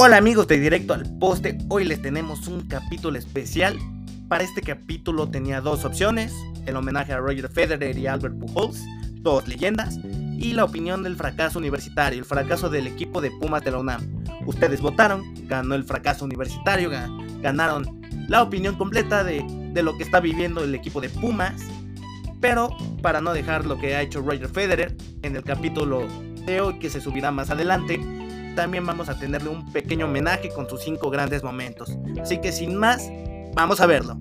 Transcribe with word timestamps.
Hola 0.00 0.16
amigos 0.18 0.46
de 0.46 0.60
Directo 0.60 0.94
al 0.94 1.18
Poste, 1.18 1.58
hoy 1.68 1.84
les 1.84 2.00
tenemos 2.00 2.46
un 2.46 2.68
capítulo 2.68 3.18
especial. 3.18 3.76
Para 4.28 4.44
este 4.44 4.62
capítulo 4.62 5.28
tenía 5.28 5.60
dos 5.60 5.84
opciones, 5.84 6.32
el 6.66 6.76
homenaje 6.76 7.12
a 7.12 7.18
Roger 7.18 7.48
Federer 7.48 7.98
y 7.98 8.06
Albert 8.06 8.38
Pujols, 8.38 8.84
dos 9.14 9.48
leyendas, 9.48 9.98
y 10.04 10.52
la 10.52 10.62
opinión 10.62 11.02
del 11.02 11.16
fracaso 11.16 11.58
universitario, 11.58 12.20
el 12.20 12.24
fracaso 12.24 12.70
del 12.70 12.86
equipo 12.86 13.20
de 13.20 13.32
Pumas 13.32 13.64
de 13.64 13.72
la 13.72 13.78
UNAM. 13.78 14.24
Ustedes 14.46 14.80
votaron, 14.80 15.34
ganó 15.48 15.74
el 15.74 15.82
fracaso 15.82 16.24
universitario, 16.24 16.92
ganaron 17.42 18.00
la 18.28 18.44
opinión 18.44 18.76
completa 18.76 19.24
de, 19.24 19.44
de 19.72 19.82
lo 19.82 19.98
que 19.98 20.04
está 20.04 20.20
viviendo 20.20 20.62
el 20.62 20.76
equipo 20.76 21.00
de 21.00 21.08
Pumas. 21.08 21.60
Pero 22.40 22.68
para 23.02 23.20
no 23.20 23.32
dejar 23.32 23.66
lo 23.66 23.78
que 23.78 23.96
ha 23.96 24.02
hecho 24.02 24.20
Roger 24.20 24.48
Federer 24.48 24.96
en 25.22 25.34
el 25.34 25.42
capítulo 25.42 26.06
de 26.46 26.60
hoy 26.60 26.78
que 26.78 26.88
se 26.88 27.00
subirá 27.00 27.32
más 27.32 27.50
adelante, 27.50 28.00
también 28.58 28.84
vamos 28.84 29.08
a 29.08 29.16
tenerle 29.16 29.50
un 29.50 29.72
pequeño 29.72 30.06
homenaje 30.06 30.48
con 30.48 30.68
sus 30.68 30.82
cinco 30.82 31.10
grandes 31.10 31.44
momentos. 31.44 31.96
Así 32.20 32.40
que 32.40 32.50
sin 32.50 32.74
más, 32.74 33.08
vamos 33.54 33.80
a 33.80 33.86
verlo. 33.86 34.18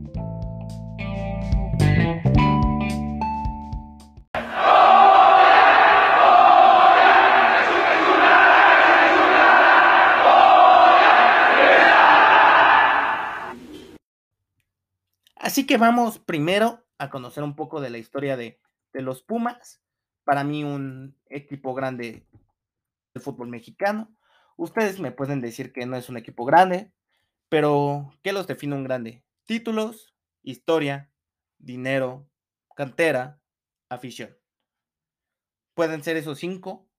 Así 15.36 15.66
que 15.66 15.78
vamos 15.78 16.20
primero 16.20 16.86
a 17.00 17.09
conocer 17.09 17.44
un 17.44 17.56
poco 17.56 17.81
de 17.81 17.90
la 17.90 17.98
historia 17.98 18.38
de, 18.38 18.62
de 18.94 19.02
los 19.02 19.23
Pumas. 19.23 19.81
Para 20.23 20.44
mí 20.44 20.64
un 20.64 21.17
equipo 21.28 21.73
grande 21.73 22.28
del 23.16 23.23
fútbol 23.23 23.48
mexicano. 23.48 24.16
Ustedes 24.58 25.00
me 25.00 25.11
pueden 25.11 25.39
decir 25.39 25.72
que 25.72 25.86
no 25.86 25.95
es 25.95 26.09
un 26.09 26.17
equipo 26.17 26.44
grande, 26.44 26.91
pero 27.47 28.11
¿qué 28.23 28.33
los 28.33 28.47
define 28.47 28.75
un 28.75 28.83
grande? 28.83 29.23
Títulos, 29.45 30.16
historia, 30.41 31.11
dinero, 31.59 32.27
cantera, 32.75 33.39
afición. 33.88 34.35
Pueden 35.75 36.03
ser 36.03 36.17
esos 36.17 36.39
cinco, 36.39 36.89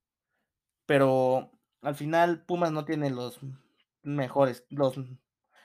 pero 0.87 1.51
al 1.83 1.97
final 1.97 2.45
Pumas 2.45 2.71
no 2.71 2.85
tiene 2.85 3.11
los 3.11 3.41
mejores, 4.03 4.65
los, 4.71 4.97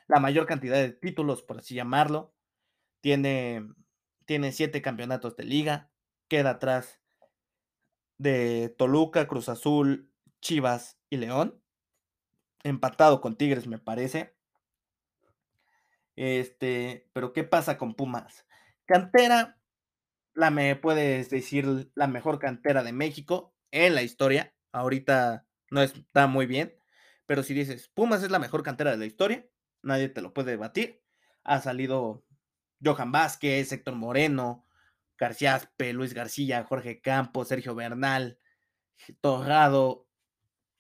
la 0.08 0.20
mayor 0.20 0.48
cantidad 0.48 0.78
de 0.78 0.90
títulos, 0.90 1.44
por 1.44 1.60
así 1.60 1.76
llamarlo. 1.76 2.34
Tiene, 3.02 3.70
tiene 4.26 4.52
siete 4.52 4.82
campeonatos 4.82 5.36
de 5.36 5.44
liga, 5.44 5.92
queda 6.28 6.52
atrás 6.52 7.00
de 8.18 8.74
Toluca, 8.80 9.28
Cruz 9.28 9.48
Azul, 9.48 10.12
Chivas 10.42 11.00
y 11.12 11.18
León 11.18 11.63
empatado 12.64 13.22
con 13.22 13.36
Tigres, 13.36 13.68
me 13.68 13.80
parece. 13.80 14.36
Este, 16.16 17.10
pero 17.14 17.34
¿qué 17.34 17.44
pasa 17.44 17.78
con 17.78 17.96
Pumas? 17.96 18.46
Cantera, 18.86 19.60
la 20.34 20.52
me 20.52 20.76
puedes 20.76 21.30
decir 21.30 21.92
la 21.96 22.08
mejor 22.08 22.40
cantera 22.40 22.84
de 22.84 22.94
México 22.94 23.56
en 23.72 23.96
la 23.96 24.02
historia. 24.04 24.54
Ahorita 24.72 25.46
no 25.70 25.82
está 25.82 26.28
muy 26.28 26.46
bien, 26.46 26.76
pero 27.26 27.44
si 27.44 27.54
dices 27.54 27.90
Pumas 27.90 28.24
es 28.24 28.32
la 28.32 28.40
mejor 28.40 28.64
cantera 28.64 28.92
de 28.92 28.98
la 28.98 29.06
historia, 29.06 29.46
nadie 29.82 30.10
te 30.10 30.22
lo 30.22 30.34
puede 30.34 30.52
debatir. 30.52 31.02
Ha 31.44 31.62
salido 31.62 32.26
Johan 32.84 33.12
Vázquez, 33.12 33.72
Héctor 33.72 33.96
Moreno, 33.96 34.66
García 35.18 35.56
Aspe, 35.56 35.94
Luis 35.94 36.14
García, 36.14 36.64
Jorge 36.64 37.02
Campos, 37.02 37.48
Sergio 37.48 37.76
Bernal, 37.76 38.40
Torrado, 39.22 40.08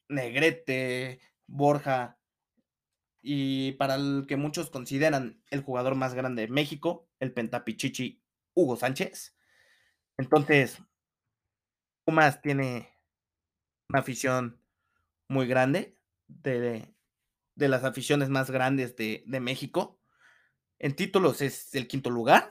Negrete, 0.09 1.19
Borja, 1.55 2.17
y 3.21 3.73
para 3.73 3.95
el 3.95 4.25
que 4.27 4.37
muchos 4.37 4.71
consideran 4.71 5.41
el 5.51 5.61
jugador 5.61 5.95
más 5.95 6.15
grande 6.15 6.41
de 6.41 6.47
México, 6.51 7.07
el 7.19 7.31
pentapichichi 7.31 8.23
Hugo 8.55 8.75
Sánchez. 8.75 9.37
Entonces, 10.17 10.81
Pumas 12.05 12.41
tiene 12.41 12.89
una 13.89 13.99
afición 13.99 14.59
muy 15.29 15.47
grande, 15.47 15.97
de, 16.27 16.91
de 17.55 17.67
las 17.67 17.83
aficiones 17.83 18.29
más 18.29 18.49
grandes 18.49 18.95
de, 18.95 19.23
de 19.27 19.39
México. 19.39 20.01
En 20.79 20.95
títulos 20.95 21.41
es 21.41 21.75
el 21.75 21.87
quinto 21.87 22.09
lugar. 22.09 22.49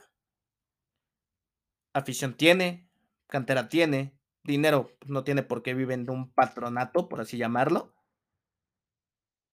Afición 1.93 2.35
tiene, 2.35 2.89
cantera 3.27 3.67
tiene, 3.67 4.17
dinero 4.43 4.95
pues, 4.99 5.11
no 5.11 5.23
tiene 5.25 5.43
por 5.43 5.61
qué 5.61 5.73
viven 5.73 6.05
de 6.05 6.13
un 6.13 6.31
patronato, 6.33 7.09
por 7.09 7.19
así 7.19 7.37
llamarlo. 7.37 7.93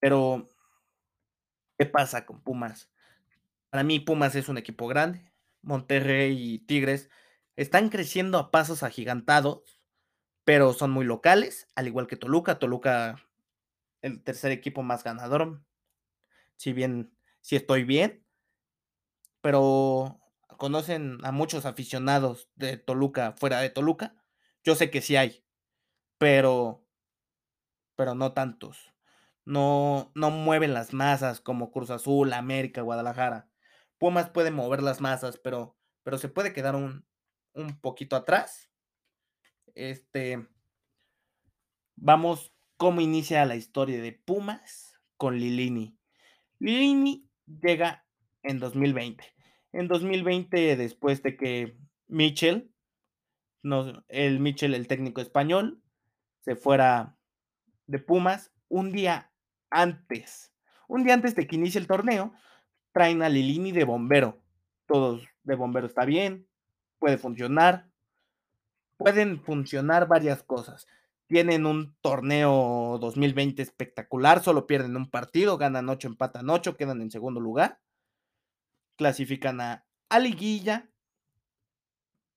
Pero, 0.00 0.49
¿qué 1.78 1.87
pasa 1.87 2.27
con 2.27 2.43
Pumas? 2.43 2.91
Para 3.71 3.84
mí 3.84 4.00
Pumas 4.00 4.34
es 4.34 4.49
un 4.49 4.59
equipo 4.59 4.88
grande. 4.88 5.33
Monterrey 5.62 6.55
y 6.55 6.59
Tigres 6.59 7.11
están 7.56 7.91
creciendo 7.91 8.38
a 8.38 8.50
pasos 8.50 8.83
agigantados, 8.83 9.78
pero 10.44 10.72
son 10.72 10.91
muy 10.91 11.05
locales, 11.05 11.69
al 11.77 11.87
igual 11.87 12.06
que 12.06 12.16
Toluca. 12.16 12.59
Toluca, 12.59 13.21
el 14.00 14.22
tercer 14.22 14.50
equipo 14.53 14.83
más 14.83 15.05
ganador. 15.05 15.62
Si 16.56 16.72
bien, 16.72 17.15
si 17.43 17.56
estoy 17.56 17.84
bien, 17.84 18.25
pero 19.43 20.21
conocen 20.56 21.19
a 21.25 21.32
muchos 21.32 21.67
aficionados 21.67 22.49
de 22.55 22.78
Toluca 22.78 23.32
fuera 23.32 23.61
de 23.61 23.71
Toluca. 23.71 24.15
Yo 24.65 24.75
sé 24.75 24.91
que 24.91 25.03
sí 25.03 25.17
hay, 25.17 25.44
pero, 26.19 26.87
pero 27.97 28.15
no 28.15 28.32
tantos 28.32 28.93
no, 29.45 30.12
no 30.15 30.31
mueven 30.31 30.75
las 30.75 30.93
masas 30.93 31.41
como 31.41 31.71
Cruz 31.71 31.91
Azul, 31.91 32.33
América, 32.33 32.83
Guadalajara. 32.83 33.49
Pumas 33.99 34.31
puede 34.31 34.51
mover 34.51 34.83
las 34.83 35.01
masas, 35.01 35.39
pero, 35.39 35.77
pero 36.03 36.19
se 36.19 36.28
puede 36.28 36.53
quedar 36.53 36.77
un, 36.77 37.06
un 37.53 37.81
poquito 37.81 38.17
atrás. 38.17 38.71
Este, 39.75 40.47
vamos, 41.97 42.53
¿cómo 42.77 43.00
inicia 43.00 43.45
la 43.45 43.56
historia 43.56 44.00
de 44.00 44.12
Pumas 44.12 45.00
con 45.17 45.39
Lilini? 45.39 45.99
Lilini 46.59 47.29
llega 47.47 48.06
en 48.43 48.59
2020. 48.59 49.25
En 49.73 49.89
2020, 49.89 50.77
después 50.77 51.23
de 51.23 51.37
que 51.37 51.77
Mitchell, 52.09 52.73
no, 53.62 54.05
el 54.09 54.41
Mitchell, 54.41 54.75
el 54.75 54.89
técnico 54.89 55.21
español, 55.21 55.83
se 56.41 56.56
fuera 56.56 57.17
de 57.87 57.99
Pumas, 57.99 58.53
un 58.69 58.93
día 58.93 59.30
antes, 59.70 60.53
un 60.88 61.04
día 61.04 61.14
antes 61.14 61.34
de 61.34 61.47
que 61.47 61.56
inicie 61.56 61.81
el 61.81 61.86
torneo, 61.86 62.32
traen 62.92 63.22
a 63.22 63.28
Lilini 63.28 63.72
de 63.72 63.84
bombero. 63.84 64.42
Todos 64.86 65.22
de 65.44 65.54
bombero 65.54 65.86
está 65.86 66.04
bien, 66.04 66.48
puede 66.98 67.19
funcionar. 67.19 67.88
Pueden 68.97 69.41
funcionar 69.41 70.08
varias 70.08 70.42
cosas. 70.42 70.86
Tienen 71.26 71.64
un 71.64 71.97
torneo 72.00 72.98
2020 73.00 73.62
espectacular, 73.62 74.42
solo 74.42 74.66
pierden 74.66 74.97
un 74.97 75.08
partido, 75.08 75.56
ganan 75.56 75.88
8, 75.88 76.08
empatan 76.08 76.50
8, 76.50 76.76
quedan 76.76 77.00
en 77.00 77.10
segundo 77.10 77.41
lugar. 77.41 77.78
Clasifican 78.97 79.60
a, 79.60 79.87
a 80.08 80.19
Liguilla, 80.19 80.91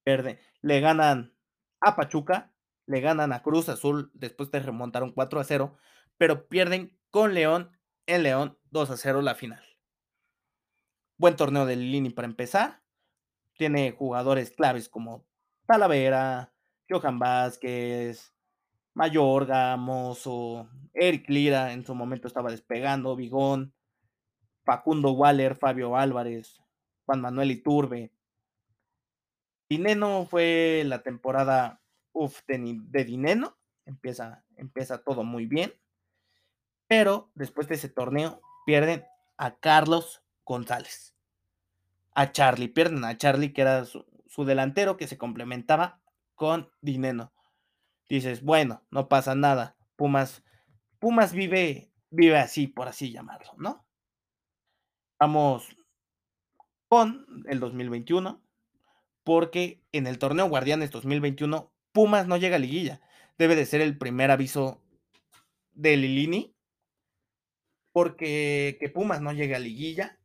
le 0.06 0.80
ganan 0.80 1.34
a 1.82 1.96
Pachuca, 1.96 2.52
le 2.86 3.02
ganan 3.02 3.34
a 3.34 3.42
Cruz 3.42 3.70
Azul, 3.70 4.12
después 4.14 4.52
de 4.52 4.60
remontar 4.60 5.04
un 5.04 5.12
4 5.12 5.40
a 5.40 5.44
0, 5.44 5.78
pero 6.18 6.48
pierden 6.48 6.98
con 7.14 7.36
León 7.36 7.70
en 8.08 8.24
León 8.24 8.58
2 8.72 8.90
a 8.90 8.98
0 8.98 9.22
la 9.22 9.36
final. 9.36 9.64
Buen 11.16 11.36
torneo 11.36 11.68
de 11.68 11.76
Lini 11.76 12.10
para 12.10 12.28
empezar. 12.28 12.82
Tiene 13.56 13.92
jugadores 13.92 14.50
claves 14.50 14.90
como 14.90 15.24
Talavera, 15.68 16.52
Johan 16.90 17.20
Vázquez, 17.20 18.34
Mayorga, 18.96 19.78
Mozo, 19.78 20.68
Eric 20.92 21.30
Lira, 21.30 21.74
en 21.74 21.86
su 21.86 21.94
momento 21.94 22.28
estaba 22.28 22.50
despegando, 22.50 23.16
Vigón, 23.16 23.76
Facundo 24.66 25.12
Waller, 25.12 25.56
Fabio 25.56 25.96
Álvarez, 25.96 26.64
Juan 27.06 27.22
Manuel 27.22 27.52
Iturbe. 27.52 28.12
Dineno 29.70 30.26
fue 30.26 30.82
la 30.88 31.04
temporada 31.04 31.80
de, 32.48 32.80
de 32.88 33.06
Dineno, 33.06 33.56
empieza, 33.86 34.44
empieza 34.56 35.04
todo 35.04 35.24
muy 35.24 35.46
bien. 35.46 35.72
Pero 36.88 37.32
después 37.36 37.68
de 37.68 37.76
ese 37.76 37.90
torneo 37.90 38.42
pierden 38.66 39.06
a 39.38 39.56
Carlos 39.56 40.24
González. 40.46 41.16
A 42.14 42.32
Charlie, 42.32 42.68
pierden 42.68 43.04
a 43.06 43.18
Charlie, 43.18 43.54
que 43.54 43.62
era 43.62 43.86
su, 43.86 44.06
delantero 44.46 44.98
que 44.98 45.08
se 45.08 45.18
complementaba 45.18 46.02
con 46.36 46.70
Dineno. 46.82 47.34
Dices, 48.08 48.44
bueno, 48.44 48.84
no 48.92 49.08
pasa 49.08 49.36
nada. 49.36 49.76
Pumas, 49.96 50.44
Pumas 51.00 51.34
vive, 51.34 51.92
vive 52.10 52.38
así, 52.38 52.68
por 52.68 52.88
así 52.88 53.12
llamarlo, 53.12 53.54
¿no? 53.58 53.86
Vamos 55.20 55.76
con 56.88 57.26
el 57.48 57.60
2021, 57.60 58.44
porque 59.24 59.82
en 59.92 60.06
el 60.06 60.20
torneo 60.20 60.50
Guardianes 60.50 60.92
2021, 60.92 61.72
Pumas 61.92 62.28
no 62.28 62.38
llega 62.38 62.58
a 62.58 62.60
liguilla. 62.60 63.02
Debe 63.38 63.56
de 63.56 63.66
ser 63.66 63.82
el 63.82 63.98
primer 63.98 64.30
aviso 64.30 64.84
de 65.74 65.98
Lilini 65.98 66.53
Porque 67.94 68.76
que 68.82 68.90
Pumas 68.90 69.22
no 69.22 69.32
llegue 69.32 69.56
a 69.56 69.60
liguilla 69.60 70.20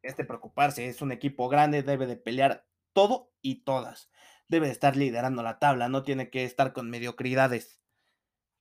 es 0.00 0.16
de 0.16 0.24
preocuparse, 0.24 0.86
es 0.86 1.02
un 1.02 1.12
equipo 1.12 1.50
grande, 1.50 1.82
debe 1.82 2.06
de 2.06 2.16
pelear 2.16 2.66
todo 2.94 3.30
y 3.42 3.64
todas. 3.64 4.10
Debe 4.48 4.68
de 4.68 4.72
estar 4.72 4.96
liderando 4.96 5.42
la 5.42 5.58
tabla, 5.58 5.90
no 5.90 6.02
tiene 6.02 6.30
que 6.30 6.44
estar 6.44 6.72
con 6.72 6.88
mediocridades. 6.88 7.82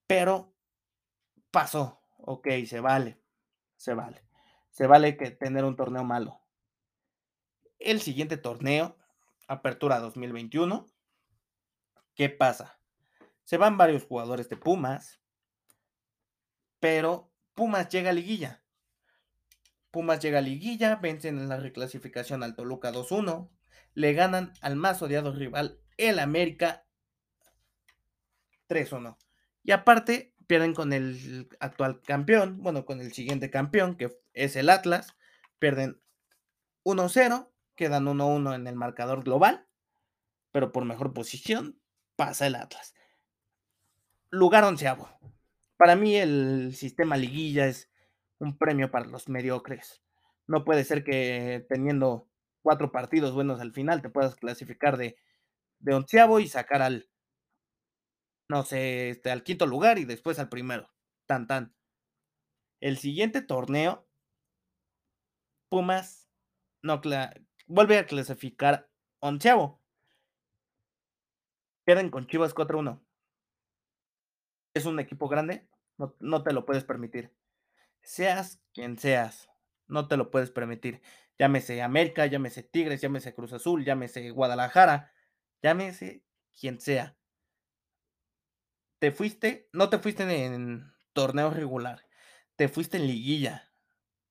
Pero 0.08 0.54
pasó, 1.52 2.02
okey, 2.18 2.66
se 2.66 2.82
vale, 2.82 3.22
se 3.78 3.94
vale. 3.94 4.26
Se 4.72 4.88
vale 4.88 5.16
que 5.16 5.32
tener 5.32 5.64
un 5.64 5.78
torneo 5.78 6.04
malo. 6.04 6.42
El 7.80 8.02
siguiente 8.02 8.36
torneo, 8.36 8.98
Apertura 9.48 10.00
2021 10.00 10.88
¿qué 12.16 12.30
pasa? 12.30 12.80
Se 13.46 13.58
van 13.58 13.78
varios 13.78 14.04
jugadores 14.04 14.50
de 14.50 14.58
Pumas 14.58 15.22
pero 16.80 17.27
Pumas 17.58 17.90
llega 17.90 18.12
a 18.12 18.14
liguilla. 18.14 18.62
Pumas 19.90 20.20
llega 20.20 20.38
a 20.38 20.42
liguilla, 20.42 20.98
vencen 20.98 21.40
en 21.40 21.50
la 21.50 21.58
reclasificación 21.58 22.44
al 22.44 22.56
Toluca 22.56 22.94
2-1, 22.94 23.50
le 23.96 24.14
ganan 24.14 24.54
al 24.62 24.76
más 24.76 25.02
odiado 25.02 25.34
rival, 25.34 25.80
el 25.98 26.20
América 26.20 26.86
3-1. 28.70 29.18
Y 29.64 29.72
aparte, 29.72 30.36
pierden 30.46 30.76
con 30.76 30.94
el 30.94 31.50
actual 31.60 32.00
campeón, 32.04 32.62
bueno, 32.62 32.86
con 32.86 33.02
el 33.02 33.12
siguiente 33.12 33.50
campeón, 33.50 33.98
que 33.98 34.16
es 34.34 34.56
el 34.56 34.70
Atlas, 34.70 35.16
pierden 35.58 36.00
1-0, 36.84 37.50
quedan 37.74 38.06
1-1 38.06 38.54
en 38.54 38.68
el 38.68 38.76
marcador 38.76 39.24
global, 39.24 39.66
pero 40.52 40.72
por 40.72 40.86
mejor 40.86 41.12
posición 41.12 41.82
pasa 42.16 42.46
el 42.46 42.54
Atlas. 42.54 42.94
Lugar 44.30 44.64
onceavo. 44.64 45.10
Para 45.78 45.96
mí 45.96 46.16
el 46.16 46.74
sistema 46.76 47.18
liguilla 47.18 47.68
es 47.68 47.90
un 48.40 48.58
premio 48.58 48.90
para 48.90 49.06
los 49.06 49.30
mediocres. 49.30 50.02
No 50.48 50.66
puede 50.66 50.84
ser 50.84 51.04
que 51.04 51.66
teniendo 51.70 52.30
cuatro 52.64 52.92
partidos 52.92 53.34
buenos 53.34 53.62
al 53.62 53.74
final 53.74 54.02
te 54.02 54.10
puedas 54.10 54.36
clasificar 54.36 54.98
de, 54.98 55.16
onceavo 55.92 56.40
y 56.40 56.48
sacar 56.48 56.82
al, 56.82 57.10
no 58.50 58.64
sé, 58.64 59.12
este, 59.12 59.30
al 59.30 59.44
quinto 59.44 59.68
lugar 59.68 60.00
y 60.00 60.06
después 60.06 60.40
al 60.40 60.50
primero. 60.50 60.90
Tan, 61.28 61.46
tan. 61.46 61.76
El 62.80 62.98
siguiente 62.98 63.42
torneo, 63.42 64.08
Pumas 65.70 66.30
no 66.82 67.02
vuelve 67.68 67.98
a 67.98 68.06
clasificar 68.06 68.90
onceavo. 69.20 69.82
Pierden 71.86 72.10
con 72.10 72.28
Chivas 72.28 72.56
4-1 72.56 73.07
es 74.78 74.86
un 74.86 75.00
equipo 75.00 75.28
grande, 75.28 75.68
no, 76.20 76.44
te 76.44 76.54
lo 76.54 76.66
puedes 76.66 76.84
permitir. 76.84 77.36
Seas 78.02 78.62
quien 78.74 78.98
seas, 78.98 79.50
no 79.88 80.08
te 80.08 80.18
lo 80.18 80.32
puedes 80.32 80.52
permitir. 80.52 81.02
Llámese 81.38 81.82
América, 81.82 82.26
llámese 82.26 82.64
Tigres, 82.64 83.02
llámese 83.02 83.34
Cruz 83.34 83.54
Azul, 83.54 83.84
llámese 83.84 84.30
Guadalajara, 84.32 85.12
llámese 85.62 86.24
quien 86.60 86.80
sea. 86.80 87.18
Te 89.00 89.12
fuiste, 89.12 89.70
no 89.74 89.90
te 89.90 90.00
fuiste 90.00 90.24
en 90.24 90.92
torneo 91.14 91.52
regular, 91.52 92.08
te 92.56 92.68
fuiste 92.68 92.98
en 92.98 93.08
liguilla. 93.08 93.72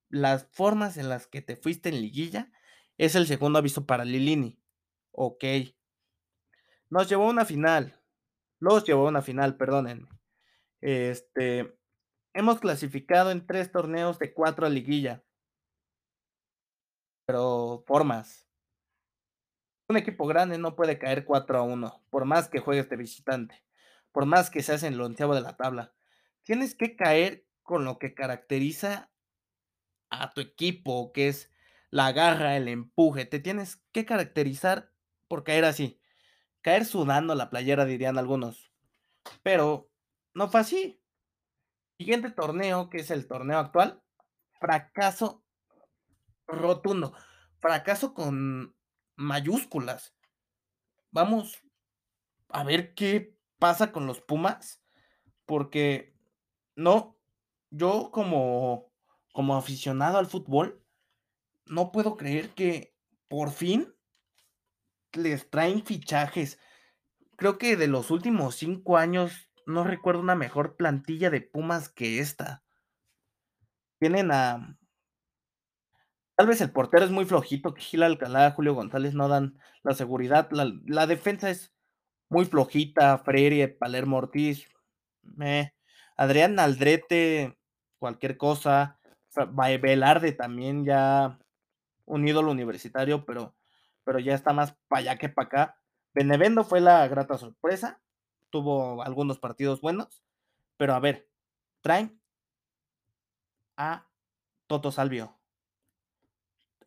Las 0.08 0.46
formas 0.52 0.96
en 0.96 1.08
las 1.08 1.26
que 1.26 1.42
te 1.42 1.56
fuiste 1.56 1.88
en 1.88 2.00
liguilla 2.00 2.50
es 2.98 3.14
el 3.14 3.26
segundo 3.26 3.58
aviso 3.58 3.86
para 3.86 4.04
Lilini. 4.04 4.60
Ok. 5.12 5.44
Nos 6.88 7.08
llevó 7.08 7.26
a 7.26 7.30
una 7.30 7.44
final. 7.44 8.00
Los 8.58 8.84
llevó 8.84 9.06
a 9.06 9.10
una 9.10 9.22
final, 9.22 9.56
perdónenme. 9.56 10.15
Este, 10.86 11.76
hemos 12.32 12.60
clasificado 12.60 13.32
en 13.32 13.44
tres 13.44 13.72
torneos 13.72 14.20
de 14.20 14.32
cuatro 14.32 14.66
a 14.66 14.68
liguilla. 14.68 15.24
Pero 17.26 17.82
formas. 17.88 18.48
Un 19.88 19.96
equipo 19.96 20.28
grande 20.28 20.58
no 20.58 20.76
puede 20.76 20.96
caer 20.96 21.24
4 21.24 21.58
a 21.58 21.62
1, 21.62 22.04
por 22.08 22.24
más 22.24 22.48
que 22.48 22.60
juegues 22.60 22.88
de 22.88 22.96
visitante, 22.96 23.64
por 24.12 24.26
más 24.26 24.48
que 24.48 24.62
seas 24.62 24.84
en 24.84 24.92
el 24.92 25.00
onceavo 25.00 25.34
de 25.34 25.40
la 25.40 25.56
tabla. 25.56 25.92
Tienes 26.44 26.76
que 26.76 26.94
caer 26.94 27.48
con 27.64 27.84
lo 27.84 27.98
que 27.98 28.14
caracteriza 28.14 29.10
a 30.10 30.32
tu 30.34 30.40
equipo, 30.40 31.12
que 31.12 31.26
es 31.26 31.50
la 31.90 32.12
garra, 32.12 32.56
el 32.56 32.68
empuje. 32.68 33.24
Te 33.24 33.40
tienes 33.40 33.82
que 33.90 34.04
caracterizar 34.04 34.92
por 35.26 35.42
caer 35.42 35.64
así. 35.64 36.00
Caer 36.60 36.84
sudando 36.84 37.34
la 37.34 37.50
playera, 37.50 37.86
dirían 37.86 38.18
algunos. 38.18 38.70
Pero 39.42 39.90
no 40.36 40.48
fue 40.48 40.60
así. 40.60 41.02
Siguiente 41.96 42.30
torneo, 42.30 42.90
que 42.90 42.98
es 42.98 43.10
el 43.10 43.26
torneo 43.26 43.58
actual, 43.58 44.02
fracaso 44.60 45.42
rotundo. 46.46 47.14
Fracaso 47.58 48.12
con 48.12 48.76
mayúsculas. 49.16 50.14
Vamos 51.10 51.62
a 52.50 52.64
ver 52.64 52.92
qué 52.92 53.34
pasa 53.58 53.92
con 53.92 54.06
los 54.06 54.20
Pumas, 54.20 54.82
porque 55.46 56.14
no, 56.74 57.16
yo 57.70 58.10
como, 58.12 58.92
como 59.32 59.56
aficionado 59.56 60.18
al 60.18 60.26
fútbol, 60.26 60.84
no 61.64 61.92
puedo 61.92 62.18
creer 62.18 62.50
que 62.50 62.94
por 63.28 63.50
fin 63.50 63.90
les 65.12 65.48
traen 65.48 65.82
fichajes. 65.82 66.60
Creo 67.36 67.56
que 67.56 67.78
de 67.78 67.88
los 67.88 68.10
últimos 68.10 68.56
cinco 68.56 68.98
años 68.98 69.45
no 69.66 69.82
recuerdo 69.84 70.20
una 70.20 70.36
mejor 70.36 70.76
plantilla 70.76 71.28
de 71.28 71.42
Pumas 71.42 71.88
que 71.88 72.20
esta. 72.20 72.62
Tienen 73.98 74.30
a. 74.30 74.78
Tal 76.36 76.46
vez 76.46 76.60
el 76.60 76.70
portero 76.70 77.04
es 77.04 77.10
muy 77.10 77.24
flojito, 77.24 77.74
que 77.74 77.80
Gil 77.80 78.02
Alcalá, 78.02 78.52
Julio 78.52 78.74
González 78.74 79.14
no 79.14 79.28
dan 79.28 79.58
la 79.82 79.94
seguridad. 79.94 80.48
La, 80.50 81.06
defensa 81.06 81.50
es 81.50 81.72
muy 82.28 82.44
flojita, 82.44 83.18
Freire, 83.18 83.68
Palermo 83.68 84.18
Ortiz, 84.18 84.68
Adrián 86.16 86.58
Aldrete, 86.58 87.58
cualquier 87.98 88.36
cosa. 88.36 89.00
Velarde 89.80 90.32
también 90.32 90.84
ya 90.84 91.38
un 92.04 92.28
ídolo 92.28 92.50
universitario, 92.50 93.24
pero, 93.24 93.54
pero 94.04 94.18
ya 94.18 94.34
está 94.34 94.52
más 94.52 94.76
para 94.88 95.00
allá 95.00 95.16
que 95.16 95.28
para 95.30 95.46
acá. 95.46 95.80
Benevendo 96.14 96.64
fue 96.64 96.80
la 96.80 97.08
grata 97.08 97.38
sorpresa 97.38 98.00
tuvo 98.50 99.02
algunos 99.02 99.38
partidos 99.38 99.80
buenos, 99.80 100.22
pero 100.76 100.94
a 100.94 101.00
ver, 101.00 101.28
traen 101.80 102.20
a 103.76 104.08
Toto 104.66 104.90
Salvio. 104.90 105.38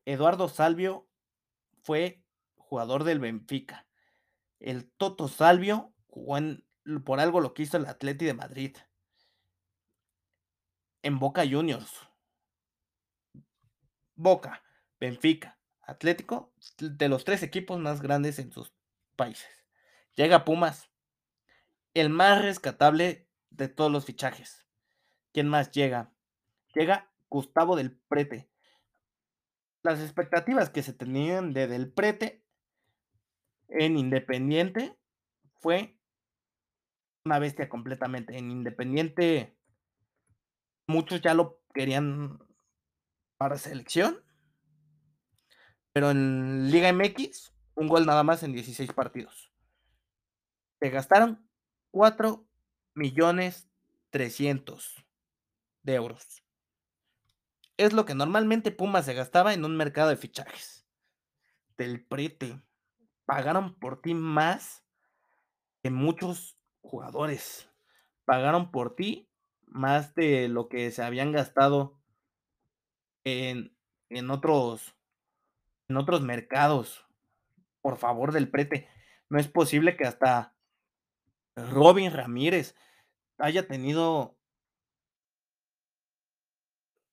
Eduardo 0.05 0.49
Salvio 0.49 1.07
fue 1.83 2.23
jugador 2.57 3.03
del 3.03 3.19
Benfica. 3.19 3.87
El 4.59 4.89
Toto 4.91 5.27
Salvio 5.27 5.93
jugó 6.07 6.37
por 7.05 7.19
algo 7.19 7.41
lo 7.41 7.53
que 7.53 7.63
hizo 7.63 7.77
el 7.77 7.85
Atleti 7.85 8.25
de 8.25 8.33
Madrid. 8.33 8.77
En 11.01 11.19
Boca 11.19 11.43
Juniors. 11.49 12.09
Boca, 14.15 14.61
Benfica, 14.99 15.57
Atlético, 15.81 16.53
de 16.77 17.07
los 17.07 17.23
tres 17.23 17.41
equipos 17.41 17.79
más 17.79 18.01
grandes 18.01 18.37
en 18.39 18.51
sus 18.51 18.73
países. 19.15 19.49
Llega 20.15 20.43
Pumas, 20.43 20.88
el 21.93 22.09
más 22.09 22.41
rescatable 22.41 23.27
de 23.49 23.67
todos 23.67 23.91
los 23.91 24.05
fichajes. 24.05 24.65
¿Quién 25.33 25.47
más 25.47 25.71
llega? 25.71 26.11
Llega 26.73 27.11
Gustavo 27.29 27.75
del 27.75 27.91
Prete. 28.07 28.49
Las 29.83 29.99
expectativas 30.01 30.69
que 30.69 30.83
se 30.83 30.93
tenían 30.93 31.53
de 31.53 31.67
Del 31.67 31.91
Prete 31.91 32.43
en 33.69 33.97
Independiente 33.97 34.97
fue 35.59 35.97
una 37.25 37.39
bestia 37.39 37.69
completamente. 37.69 38.37
En 38.37 38.51
Independiente 38.51 39.57
muchos 40.87 41.21
ya 41.21 41.33
lo 41.33 41.61
querían 41.73 42.39
para 43.37 43.57
selección. 43.57 44.21
Pero 45.93 46.11
en 46.11 46.69
Liga 46.71 46.91
MX, 46.91 47.53
un 47.75 47.87
gol 47.87 48.05
nada 48.05 48.23
más 48.23 48.43
en 48.43 48.53
16 48.53 48.93
partidos. 48.93 49.51
Se 50.79 50.89
gastaron 50.89 51.48
4 51.91 52.45
millones 52.93 53.69
300 54.09 55.05
de 55.83 55.95
euros. 55.95 56.43
Es 57.77 57.93
lo 57.93 58.05
que 58.05 58.15
normalmente 58.15 58.71
Pumas 58.71 59.05
se 59.05 59.13
gastaba 59.13 59.53
en 59.53 59.63
un 59.63 59.77
mercado 59.77 60.09
de 60.09 60.17
fichajes. 60.17 60.85
Del 61.77 62.05
prete. 62.05 62.61
Pagaron 63.25 63.75
por 63.75 64.01
ti 64.01 64.13
más 64.13 64.83
que 65.81 65.89
muchos 65.89 66.57
jugadores. 66.81 67.69
Pagaron 68.25 68.71
por 68.71 68.95
ti 68.95 69.29
más 69.65 70.13
de 70.15 70.49
lo 70.49 70.67
que 70.67 70.91
se 70.91 71.03
habían 71.03 71.31
gastado 71.31 71.99
en, 73.23 73.75
en 74.09 74.29
otros 74.29 74.95
en 75.89 75.97
otros 75.97 76.21
mercados. 76.21 77.05
Por 77.81 77.97
favor, 77.97 78.31
del 78.31 78.49
prete. 78.49 78.87
No 79.29 79.39
es 79.39 79.47
posible 79.47 79.97
que 79.97 80.05
hasta 80.05 80.55
Robin 81.67 82.11
Ramírez 82.11 82.75
haya 83.37 83.67
tenido 83.67 84.37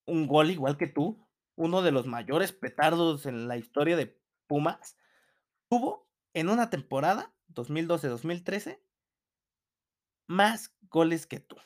un 0.04 0.26
gol 0.26 0.50
igual 0.50 0.76
que 0.76 0.86
tú, 0.86 1.26
uno 1.56 1.82
de 1.82 1.92
los 1.92 2.06
mayores 2.06 2.52
petardos 2.52 3.26
en 3.26 3.48
la 3.48 3.56
historia 3.56 3.96
de 3.96 4.20
Pumas, 4.46 4.96
tuvo 5.68 6.08
en 6.34 6.48
una 6.48 6.70
temporada, 6.70 7.34
2012-2013 7.48 8.80
más 10.26 10.76
goles 10.82 11.26
que 11.26 11.40
tú. 11.40 11.56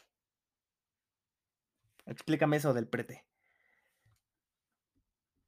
Explícame 2.06 2.56
eso 2.56 2.72
del 2.72 2.88
prete. 2.88 3.26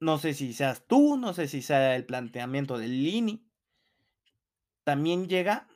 No 0.00 0.18
sé 0.18 0.34
si 0.34 0.52
seas 0.52 0.86
tú, 0.86 1.16
no 1.16 1.32
sé 1.32 1.46
si 1.46 1.62
sea 1.62 1.94
el 1.94 2.04
planteamiento 2.04 2.78
de 2.78 2.88
Lini. 2.88 3.48
También 4.84 5.28
llega 5.28 5.68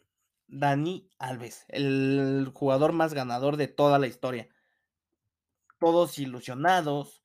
Dani 0.48 1.10
Alves, 1.18 1.64
el 1.68 2.50
jugador 2.54 2.92
más 2.92 3.14
ganador 3.14 3.56
de 3.56 3.68
toda 3.68 3.98
la 3.98 4.06
historia. 4.06 4.48
Todos 5.78 6.18
ilusionados, 6.18 7.22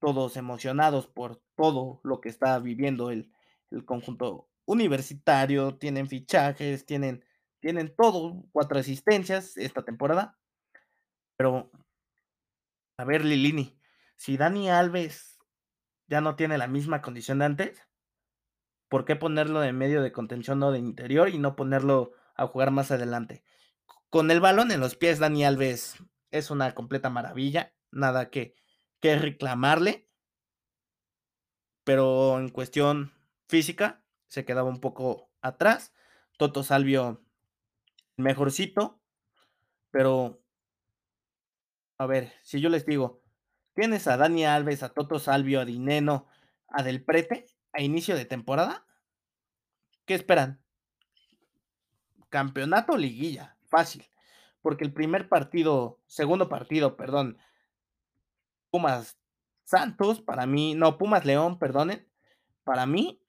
todos 0.00 0.36
emocionados 0.36 1.06
por 1.06 1.42
todo 1.56 2.00
lo 2.02 2.20
que 2.20 2.28
está 2.28 2.58
viviendo 2.58 3.10
el, 3.10 3.32
el 3.70 3.84
conjunto 3.84 4.48
universitario, 4.66 5.76
tienen 5.76 6.08
fichajes, 6.08 6.84
tienen, 6.86 7.24
tienen 7.60 7.94
todo, 7.96 8.44
cuatro 8.52 8.78
asistencias 8.78 9.56
esta 9.56 9.84
temporada. 9.84 10.38
Pero, 11.36 11.70
a 12.98 13.04
ver, 13.04 13.24
Lilini, 13.24 13.78
si 14.16 14.36
Dani 14.36 14.70
Alves 14.70 15.38
ya 16.06 16.20
no 16.20 16.36
tiene 16.36 16.58
la 16.58 16.66
misma 16.66 17.02
condición 17.02 17.38
de 17.38 17.44
antes, 17.46 17.88
¿por 18.88 19.04
qué 19.04 19.16
ponerlo 19.16 19.60
de 19.60 19.72
medio 19.72 20.02
de 20.02 20.12
contención 20.12 20.62
o 20.62 20.72
de 20.72 20.78
interior 20.78 21.28
y 21.28 21.38
no 21.38 21.56
ponerlo 21.56 22.12
a 22.34 22.46
jugar 22.46 22.70
más 22.70 22.90
adelante? 22.90 23.44
Con 24.10 24.30
el 24.30 24.40
balón 24.40 24.70
en 24.70 24.80
los 24.80 24.96
pies, 24.96 25.18
Dani 25.18 25.44
Alves 25.44 25.96
es 26.30 26.50
una 26.50 26.74
completa 26.74 27.10
maravilla, 27.10 27.74
nada 27.90 28.30
que, 28.30 28.54
que 29.00 29.16
reclamarle, 29.16 30.08
pero 31.84 32.38
en 32.38 32.48
cuestión 32.48 33.12
física 33.48 34.04
se 34.26 34.44
quedaba 34.44 34.68
un 34.68 34.80
poco 34.80 35.30
atrás. 35.42 35.92
Toto 36.38 36.62
Salvio 36.62 37.24
mejorcito, 38.16 39.00
pero 39.90 40.42
a 41.98 42.06
ver, 42.06 42.32
si 42.42 42.60
yo 42.60 42.68
les 42.68 42.86
digo, 42.86 43.22
tienes 43.74 44.06
a 44.08 44.16
Dani 44.16 44.44
Alves, 44.44 44.82
a 44.82 44.88
Toto 44.88 45.18
Salvio, 45.18 45.60
a 45.60 45.64
Dineno, 45.64 46.26
a 46.68 46.82
Del 46.82 47.04
Prete 47.04 47.46
a 47.74 47.82
inicio 47.82 48.16
de 48.16 48.24
temporada, 48.24 48.86
¿qué 50.06 50.14
esperan? 50.14 50.63
Campeonato 52.34 52.96
liguilla, 52.96 53.56
fácil, 53.68 54.04
porque 54.60 54.82
el 54.82 54.92
primer 54.92 55.28
partido, 55.28 56.00
segundo 56.08 56.48
partido, 56.48 56.96
perdón, 56.96 57.38
Pumas 58.72 59.16
Santos, 59.62 60.20
para 60.20 60.44
mí, 60.44 60.74
no, 60.74 60.98
Pumas 60.98 61.24
León, 61.24 61.60
perdonen, 61.60 62.10
para 62.64 62.86
mí, 62.86 63.22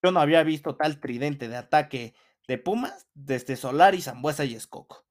yo 0.00 0.12
no 0.12 0.20
había 0.20 0.44
visto 0.44 0.76
tal 0.76 1.00
tridente 1.00 1.48
de 1.48 1.56
ataque 1.56 2.14
de 2.46 2.56
Pumas 2.56 3.08
desde 3.14 3.56
Solari, 3.56 4.00
Zambuesa 4.00 4.44
y 4.44 4.54
Escoco. 4.54 5.04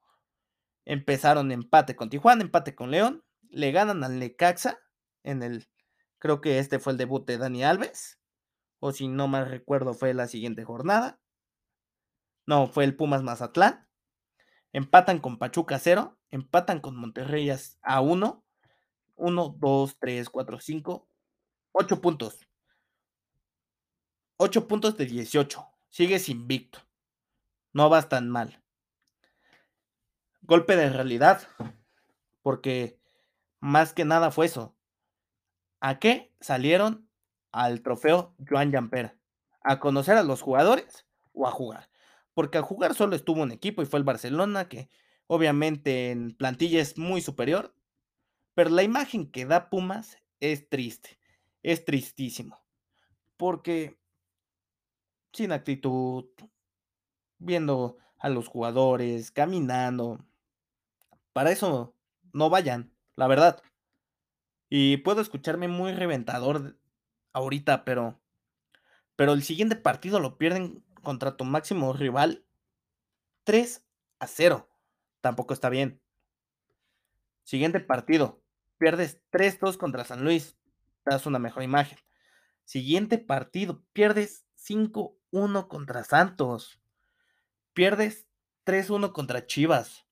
Empezaron 0.85 1.51
empate 1.51 1.97
con 1.97 2.09
Tijuana, 2.09 2.41
empate 2.41 2.73
con 2.73 2.89
León, 2.89 3.25
le 3.49 3.73
ganan 3.73 4.01
al 4.05 4.17
Necaxa 4.17 4.79
en 5.23 5.43
el, 5.43 5.67
creo 6.19 6.39
que 6.39 6.59
este 6.59 6.79
fue 6.79 6.93
el 6.93 6.97
debut 6.97 7.27
de 7.27 7.37
Dani 7.37 7.65
Alves, 7.65 8.17
o 8.79 8.93
si 8.93 9.09
no 9.09 9.27
mal 9.27 9.49
recuerdo 9.49 9.93
fue 9.93 10.13
la 10.13 10.27
siguiente 10.27 10.63
jornada. 10.63 11.19
No, 12.45 12.67
fue 12.67 12.83
el 12.83 12.95
Pumas 12.95 13.23
Mazatlán. 13.23 13.87
Empatan 14.73 15.19
con 15.19 15.37
Pachuca 15.37 15.77
0, 15.79 16.17
empatan 16.31 16.79
con 16.79 16.95
Monterrey 16.95 17.49
a 17.81 18.01
1, 18.01 18.43
1, 19.15 19.55
2, 19.59 19.97
3, 19.99 20.29
4, 20.29 20.59
5, 20.59 21.07
8 21.73 22.01
puntos. 22.01 22.39
8 24.37 24.67
puntos 24.67 24.97
de 24.97 25.05
18. 25.05 25.65
Sigues 25.89 26.27
invicto. 26.27 26.79
No 27.71 27.89
vas 27.89 28.09
tan 28.09 28.29
mal. 28.29 28.63
Golpe 30.41 30.75
de 30.75 30.89
realidad. 30.89 31.47
Porque 32.41 32.99
más 33.59 33.93
que 33.93 34.05
nada 34.05 34.31
fue 34.31 34.47
eso. 34.47 34.75
¿A 35.79 35.99
qué 35.99 36.33
salieron 36.41 37.09
al 37.51 37.81
trofeo 37.81 38.35
Joan 38.49 38.71
Jamper? 38.71 39.17
¿A 39.63 39.79
conocer 39.79 40.17
a 40.17 40.23
los 40.23 40.41
jugadores 40.41 41.05
o 41.33 41.47
a 41.47 41.51
jugar? 41.51 41.92
Porque 42.33 42.57
a 42.57 42.63
jugar 42.63 42.95
solo 42.95 43.15
estuvo 43.15 43.41
un 43.41 43.51
equipo 43.51 43.81
y 43.81 43.85
fue 43.85 43.99
el 43.99 44.05
Barcelona, 44.05 44.67
que 44.67 44.89
obviamente 45.27 46.11
en 46.11 46.35
plantilla 46.35 46.81
es 46.81 46.97
muy 46.97 47.21
superior. 47.21 47.75
Pero 48.55 48.69
la 48.69 48.83
imagen 48.83 49.31
que 49.31 49.45
da 49.45 49.69
Pumas 49.69 50.17
es 50.39 50.69
triste. 50.69 51.19
Es 51.61 51.85
tristísimo. 51.85 52.63
Porque 53.37 53.97
sin 55.31 55.51
actitud, 55.51 56.25
viendo 57.39 57.97
a 58.19 58.29
los 58.29 58.47
jugadores, 58.47 59.31
caminando. 59.31 60.19
Para 61.33 61.51
eso 61.51 61.95
no 62.31 62.49
vayan, 62.49 62.93
la 63.15 63.27
verdad. 63.27 63.61
Y 64.69 64.97
puedo 64.97 65.21
escucharme 65.21 65.67
muy 65.67 65.91
reventador 65.93 66.77
ahorita, 67.33 67.85
pero 67.85 68.19
pero 69.15 69.33
el 69.33 69.43
siguiente 69.43 69.75
partido 69.75 70.19
lo 70.19 70.37
pierden 70.37 70.83
contra 71.03 71.37
tu 71.37 71.45
máximo 71.45 71.93
rival 71.93 72.43
3 73.43 73.85
a 74.19 74.27
0. 74.27 74.67
Tampoco 75.21 75.53
está 75.53 75.69
bien. 75.69 76.01
Siguiente 77.43 77.79
partido, 77.79 78.41
pierdes 78.77 79.21
3-2 79.31 79.77
contra 79.77 80.05
San 80.05 80.23
Luis. 80.23 80.57
Das 81.05 81.25
una 81.25 81.39
mejor 81.39 81.63
imagen. 81.63 81.99
Siguiente 82.63 83.17
partido, 83.17 83.83
pierdes 83.91 84.45
5-1 84.57 85.67
contra 85.67 86.03
Santos. 86.03 86.81
Pierdes 87.73 88.27
3-1 88.65 89.11
contra 89.11 89.45
Chivas. 89.45 90.05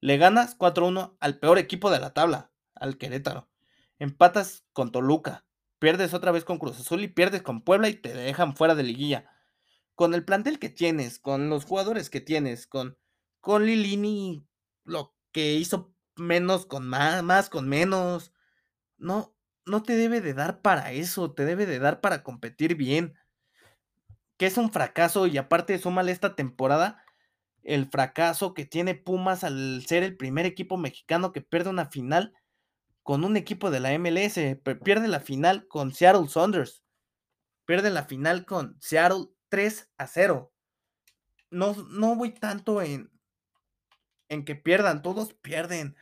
Le 0.00 0.16
ganas 0.16 0.58
4-1 0.58 1.16
al 1.20 1.38
peor 1.38 1.58
equipo 1.58 1.90
de 1.90 2.00
la 2.00 2.12
tabla, 2.14 2.52
al 2.74 2.98
Querétaro. 2.98 3.48
Empatas 3.98 4.64
con 4.72 4.90
Toluca. 4.92 5.44
Pierdes 5.78 6.14
otra 6.14 6.32
vez 6.32 6.44
con 6.44 6.58
Cruz 6.58 6.78
Azul 6.80 7.02
y 7.02 7.08
pierdes 7.08 7.42
con 7.42 7.62
Puebla 7.62 7.88
y 7.88 7.94
te 7.94 8.12
dejan 8.12 8.56
fuera 8.56 8.74
de 8.74 8.82
liguilla. 8.82 9.30
Con 9.98 10.14
el 10.14 10.24
plantel 10.24 10.60
que 10.60 10.68
tienes, 10.68 11.18
con 11.18 11.50
los 11.50 11.64
jugadores 11.64 12.08
que 12.08 12.20
tienes, 12.20 12.68
con, 12.68 12.96
con 13.40 13.66
Lilini, 13.66 14.46
lo 14.84 15.16
que 15.32 15.54
hizo 15.54 15.92
menos 16.14 16.66
con 16.66 16.88
más, 16.88 17.24
más 17.24 17.50
con 17.50 17.68
menos. 17.68 18.32
No, 18.96 19.34
no 19.66 19.82
te 19.82 19.96
debe 19.96 20.20
de 20.20 20.34
dar 20.34 20.62
para 20.62 20.92
eso, 20.92 21.32
te 21.32 21.44
debe 21.44 21.66
de 21.66 21.80
dar 21.80 22.00
para 22.00 22.22
competir 22.22 22.76
bien 22.76 23.16
que 24.36 24.46
es 24.46 24.56
un 24.56 24.70
fracaso 24.70 25.26
y 25.26 25.36
aparte 25.36 25.76
súmale 25.78 26.12
esta 26.12 26.36
temporada 26.36 27.02
el 27.64 27.86
fracaso 27.86 28.54
que 28.54 28.64
tiene 28.64 28.94
Pumas 28.94 29.42
al 29.42 29.84
ser 29.84 30.04
el 30.04 30.16
primer 30.16 30.46
equipo 30.46 30.76
mexicano 30.76 31.32
que 31.32 31.42
pierde 31.42 31.70
una 31.70 31.86
final 31.86 32.32
con 33.02 33.24
un 33.24 33.36
equipo 33.36 33.70
de 33.70 33.80
la 33.80 33.98
MLS, 33.98 34.38
pierde 34.84 35.08
la 35.08 35.20
final 35.20 35.66
con 35.66 35.92
Seattle 35.92 36.28
Saunders, 36.28 36.84
pierde 37.64 37.90
la 37.90 38.04
final 38.04 38.44
con 38.44 38.76
Seattle 38.80 39.28
3 39.48 39.92
a 39.98 40.06
0. 40.06 40.52
No, 41.50 41.74
no 41.74 42.16
voy 42.16 42.32
tanto 42.32 42.82
en, 42.82 43.10
en 44.28 44.44
que 44.44 44.54
pierdan, 44.54 45.02
todos 45.02 45.34
pierden. 45.34 45.96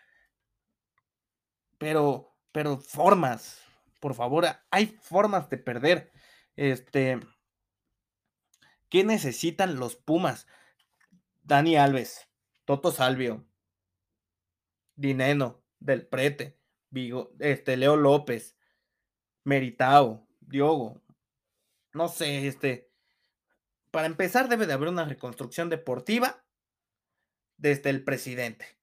Pero, 1.79 2.35
pero 2.53 2.79
formas, 2.79 3.61
por 4.01 4.15
favor, 4.15 4.47
hay 4.71 4.87
formas 4.87 5.49
de 5.51 5.59
perder. 5.59 6.13
Este, 6.57 7.21
¿Qué 8.89 9.05
necesitan 9.05 9.77
los 9.77 9.97
Pumas? 9.97 10.47
Dani 11.43 11.77
Alves, 11.77 12.29
Toto 12.65 12.91
Salvio, 12.91 13.47
Dineno, 14.97 15.63
Del 15.79 16.07
Prete, 16.07 16.59
Vigo, 16.91 17.33
este, 17.39 17.77
Leo 17.77 17.97
López, 17.97 18.57
Meritao, 19.45 20.27
Diogo. 20.41 21.03
No 21.93 22.09
sé, 22.09 22.47
este. 22.49 22.91
Para 23.91 24.07
empezar, 24.07 24.49
debe 24.49 24.67
de 24.67 24.73
haber 24.73 24.89
una 24.89 25.05
reconstrucción 25.05 25.69
deportiva 25.69 26.45
desde 27.57 27.91
el 27.91 28.05
presidente. 28.05 28.79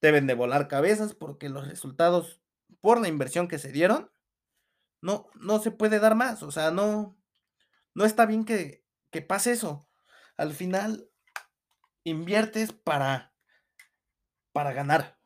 Deben 0.00 0.26
de 0.26 0.34
volar 0.34 0.68
cabezas 0.68 1.14
porque 1.14 1.48
los 1.48 1.68
resultados, 1.68 2.40
por 2.80 3.00
la 3.00 3.08
inversión 3.08 3.48
que 3.48 3.58
se 3.58 3.72
dieron, 3.72 4.10
no, 5.00 5.28
no 5.34 5.58
se 5.60 5.70
puede 5.70 5.98
dar 5.98 6.14
más. 6.14 6.42
O 6.42 6.50
sea, 6.50 6.70
no, 6.70 7.16
no 7.94 8.04
está 8.04 8.26
bien 8.26 8.44
que 8.44 8.82
que 9.12 9.22
pase 9.22 9.52
eso. 9.52 9.86
Al 10.36 10.54
final, 10.54 11.08
inviertes 12.02 12.72
para, 12.72 13.32
para 14.52 14.72
ganar. 14.72 15.20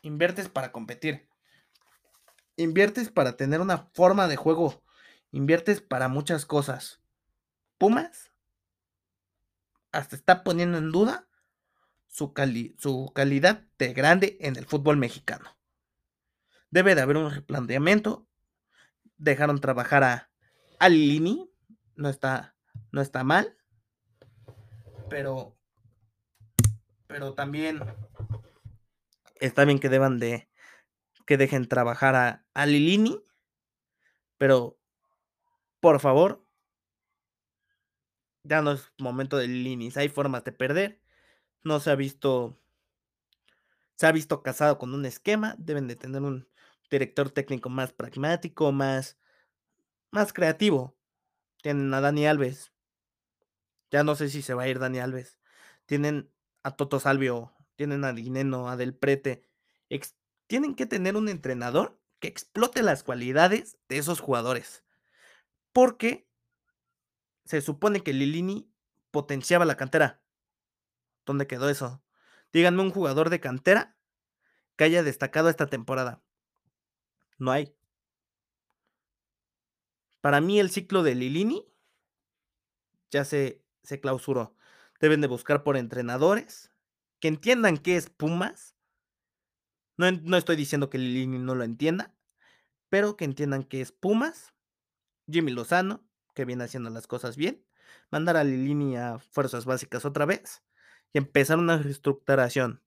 Inviertes 0.00 0.48
para 0.48 0.72
competir. 0.72 1.28
Inviertes 2.56 3.10
para 3.10 3.36
tener 3.36 3.60
una 3.60 3.90
forma 3.92 4.28
de 4.28 4.36
juego. 4.36 4.82
Inviertes 5.32 5.82
para 5.82 6.08
muchas 6.08 6.46
cosas. 6.46 7.02
Pumas 7.76 8.32
hasta 9.96 10.16
está 10.16 10.44
poniendo 10.44 10.78
en 10.78 10.92
duda 10.92 11.28
su, 12.06 12.32
su 12.78 13.12
calidad 13.14 13.64
de 13.78 13.92
grande 13.92 14.36
en 14.40 14.56
el 14.56 14.66
fútbol 14.66 14.96
mexicano. 14.96 15.56
Debe 16.70 16.94
de 16.94 17.00
haber 17.02 17.16
un 17.16 17.30
replanteamiento. 17.30 18.26
Dejaron 19.16 19.60
trabajar 19.60 20.04
a, 20.04 20.30
a 20.78 20.88
Lilini. 20.88 21.50
No 21.94 22.08
está, 22.08 22.54
no 22.92 23.00
está 23.00 23.24
mal. 23.24 23.56
Pero, 25.08 25.56
pero 27.06 27.34
también 27.34 27.80
está 29.36 29.64
bien 29.64 29.78
que 29.78 29.88
deban 29.88 30.18
de 30.18 30.50
que 31.26 31.36
dejen 31.36 31.68
trabajar 31.68 32.14
a, 32.14 32.46
a 32.54 32.66
Lilini. 32.66 33.22
Pero, 34.36 34.78
por 35.80 36.00
favor, 36.00 36.45
ya 38.46 38.62
no 38.62 38.72
es 38.72 38.92
momento 38.98 39.36
de 39.36 39.48
Lilini. 39.48 39.90
Hay 39.96 40.08
formas 40.08 40.44
de 40.44 40.52
perder. 40.52 41.00
No 41.62 41.80
se 41.80 41.90
ha 41.90 41.94
visto. 41.94 42.58
Se 43.96 44.06
ha 44.06 44.12
visto 44.12 44.42
casado 44.42 44.78
con 44.78 44.94
un 44.94 45.04
esquema. 45.06 45.54
Deben 45.58 45.88
de 45.88 45.96
tener 45.96 46.22
un 46.22 46.48
director 46.90 47.30
técnico 47.30 47.68
más 47.68 47.92
pragmático, 47.92 48.72
más, 48.72 49.18
más 50.10 50.32
creativo. 50.32 50.96
Tienen 51.62 51.92
a 51.94 52.00
Dani 52.00 52.26
Alves. 52.26 52.72
Ya 53.90 54.04
no 54.04 54.14
sé 54.14 54.28
si 54.28 54.42
se 54.42 54.54
va 54.54 54.64
a 54.64 54.68
ir 54.68 54.78
Dani 54.78 54.98
Alves. 54.98 55.38
Tienen 55.86 56.30
a 56.62 56.76
Toto 56.76 57.00
Salvio. 57.00 57.52
Tienen 57.74 58.04
a 58.04 58.12
Dineno, 58.12 58.68
a 58.68 58.76
Del 58.76 58.94
Prete. 58.94 59.42
Tienen 60.46 60.74
que 60.74 60.86
tener 60.86 61.16
un 61.16 61.28
entrenador 61.28 62.00
que 62.20 62.28
explote 62.28 62.82
las 62.82 63.02
cualidades 63.02 63.78
de 63.88 63.98
esos 63.98 64.20
jugadores. 64.20 64.84
Porque 65.72 66.26
se 67.46 67.60
supone 67.60 68.02
que 68.02 68.12
Lilini 68.12 68.68
potenciaba 69.10 69.64
la 69.64 69.76
cantera. 69.76 70.20
¿Dónde 71.24 71.46
quedó 71.46 71.70
eso? 71.70 72.02
Díganme 72.52 72.82
un 72.82 72.90
jugador 72.90 73.30
de 73.30 73.40
cantera 73.40 73.96
que 74.76 74.84
haya 74.84 75.02
destacado 75.02 75.48
esta 75.48 75.66
temporada. 75.66 76.22
No 77.38 77.50
hay. 77.52 77.74
Para 80.20 80.40
mí 80.40 80.58
el 80.58 80.70
ciclo 80.70 81.02
de 81.02 81.14
Lilini 81.14 81.66
ya 83.10 83.24
se, 83.24 83.62
se 83.82 84.00
clausuró. 84.00 84.54
Deben 85.00 85.20
de 85.20 85.28
buscar 85.28 85.62
por 85.62 85.76
entrenadores 85.76 86.72
que 87.20 87.28
entiendan 87.28 87.78
qué 87.78 87.96
es 87.96 88.10
Pumas. 88.10 88.76
No, 89.96 90.10
no 90.10 90.36
estoy 90.36 90.56
diciendo 90.56 90.90
que 90.90 90.98
Lilini 90.98 91.38
no 91.38 91.54
lo 91.54 91.64
entienda, 91.64 92.14
pero 92.88 93.16
que 93.16 93.24
entiendan 93.24 93.62
qué 93.62 93.80
es 93.80 93.92
Pumas. 93.92 94.52
Jimmy 95.30 95.52
Lozano, 95.52 96.06
que 96.36 96.44
viene 96.44 96.62
haciendo 96.62 96.90
las 96.90 97.08
cosas 97.08 97.36
bien. 97.36 97.64
Mandar 98.10 98.36
a 98.36 98.44
Lilini 98.44 98.96
a 98.96 99.18
fuerzas 99.18 99.64
básicas 99.64 100.04
otra 100.04 100.26
vez 100.26 100.62
y 101.12 101.18
empezar 101.18 101.58
una 101.58 101.78
reestructuración. 101.78 102.82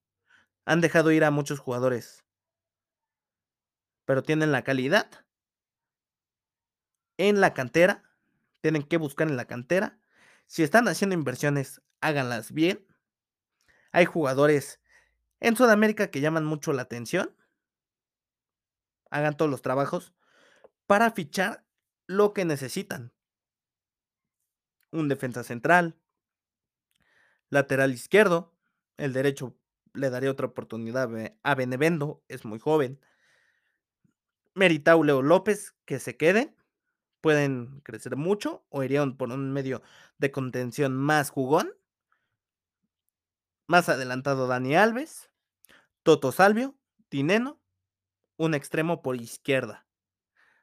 Han 0.64 0.80
dejado 0.80 1.10
ir 1.10 1.24
a 1.24 1.30
muchos 1.30 1.58
jugadores, 1.58 2.24
pero 4.06 4.22
tienen 4.22 4.52
la 4.52 4.62
calidad 4.62 5.10
en 7.18 7.40
la 7.40 7.52
cantera. 7.52 8.04
Tienen 8.60 8.84
que 8.84 8.98
buscar 8.98 9.28
en 9.28 9.36
la 9.36 9.46
cantera. 9.46 9.98
Si 10.46 10.62
están 10.62 10.86
haciendo 10.86 11.14
inversiones, 11.14 11.82
háganlas 12.00 12.52
bien. 12.52 12.86
Hay 13.90 14.04
jugadores 14.04 14.80
en 15.40 15.56
Sudamérica 15.56 16.10
que 16.10 16.20
llaman 16.20 16.44
mucho 16.44 16.72
la 16.72 16.82
atención. 16.82 17.34
Hagan 19.10 19.36
todos 19.36 19.50
los 19.50 19.62
trabajos 19.62 20.14
para 20.86 21.10
fichar 21.10 21.64
lo 22.06 22.32
que 22.32 22.44
necesitan. 22.44 23.12
Un 24.92 25.08
defensa 25.08 25.44
central, 25.44 25.96
lateral 27.48 27.92
izquierdo, 27.92 28.52
el 28.96 29.12
derecho 29.12 29.56
le 29.94 30.10
daría 30.10 30.30
otra 30.30 30.46
oportunidad 30.46 31.08
a 31.42 31.54
Benevendo, 31.54 32.22
es 32.28 32.44
muy 32.44 32.58
joven. 32.58 33.00
Meritau 34.54 35.04
Leo 35.04 35.22
López, 35.22 35.74
que 35.84 35.98
se 35.98 36.16
quede, 36.16 36.54
pueden 37.20 37.80
crecer 37.80 38.16
mucho 38.16 38.64
o 38.68 38.82
irían 38.82 39.16
por 39.16 39.30
un 39.30 39.52
medio 39.52 39.82
de 40.18 40.30
contención 40.30 40.96
más 40.96 41.30
jugón. 41.30 41.72
Más 43.66 43.88
adelantado 43.88 44.46
Dani 44.46 44.74
Alves, 44.74 45.30
Toto 46.02 46.32
Salvio, 46.32 46.76
Tineno, 47.08 47.60
un 48.36 48.54
extremo 48.54 49.02
por 49.02 49.16
izquierda. 49.16 49.86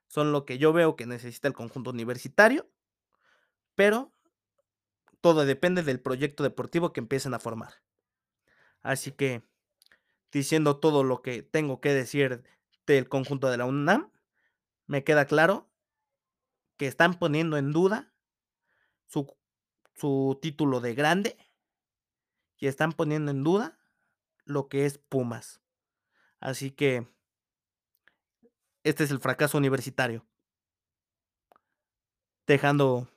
Son 0.07 0.31
lo 0.31 0.45
que 0.45 0.57
yo 0.57 0.73
veo 0.73 0.95
que 0.95 1.05
necesita 1.05 1.47
el 1.47 1.53
conjunto 1.53 1.91
universitario, 1.91 2.69
pero 3.75 4.11
todo 5.21 5.45
depende 5.45 5.83
del 5.83 5.99
proyecto 5.99 6.43
deportivo 6.43 6.93
que 6.93 6.99
empiecen 6.99 7.33
a 7.33 7.39
formar. 7.39 7.73
Así 8.81 9.11
que, 9.11 9.43
diciendo 10.31 10.79
todo 10.79 11.03
lo 11.03 11.21
que 11.21 11.41
tengo 11.43 11.81
que 11.81 11.93
decir 11.93 12.43
del 12.85 13.09
conjunto 13.09 13.49
de 13.49 13.57
la 13.57 13.65
UNAM, 13.65 14.11
me 14.85 15.03
queda 15.03 15.25
claro 15.25 15.69
que 16.77 16.87
están 16.87 17.19
poniendo 17.19 17.57
en 17.57 17.71
duda 17.71 18.13
su, 19.07 19.35
su 19.95 20.37
título 20.41 20.79
de 20.79 20.93
grande 20.93 21.37
y 22.57 22.67
están 22.67 22.93
poniendo 22.93 23.31
en 23.31 23.43
duda 23.43 23.77
lo 24.45 24.69
que 24.69 24.85
es 24.85 24.97
Pumas. 24.97 25.61
Así 26.39 26.71
que 26.71 27.07
este 28.83 29.03
es 29.03 29.11
el 29.11 29.19
fracaso 29.19 29.57
universitario. 29.57 30.25
Dejando 32.45 33.09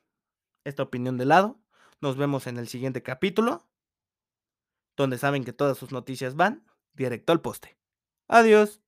esta 0.65 0.83
opinión 0.83 1.17
de 1.17 1.27
lado, 1.27 1.60
nos 2.01 2.17
vemos 2.17 2.47
en 2.47 2.59
el 2.59 2.69
siguiente 2.69 3.03
capítulo, 3.03 3.69
donde 4.97 5.19
saben 5.19 5.45
que 5.45 5.53
todas 5.53 5.79
sus 5.79 5.93
noticias 5.93 6.35
van 6.35 6.67
directo 6.93 7.33
al 7.33 7.41
poste. 7.41 7.79
Adiós. 8.29 8.81